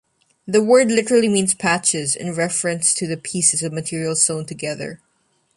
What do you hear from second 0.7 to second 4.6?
literally means "patches", in reference to the pieces of material sewn